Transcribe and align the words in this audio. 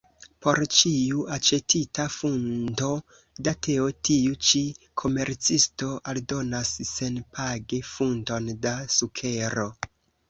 Por 0.43 0.59
ĉiu 0.75 1.19
aĉetita 1.35 2.05
funto 2.13 2.87
da 3.47 3.53
teo 3.67 3.85
tiu 4.09 4.39
ĉi 4.47 4.61
komercisto 5.03 5.93
aldonas 6.15 6.73
senpage 6.95 7.85
funton 7.95 8.49
da 8.67 8.77
sukero. 9.01 9.73